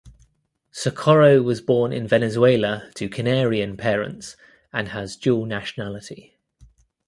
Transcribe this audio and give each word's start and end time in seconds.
Socorro 0.71 1.43
was 1.43 1.61
born 1.61 1.93
in 1.93 2.07
Venezuela 2.07 2.89
to 2.95 3.07
Canarian 3.07 3.77
parents 3.77 4.35
and 4.73 4.87
has 4.87 5.15
dual 5.15 5.45
nationality. 5.45 6.39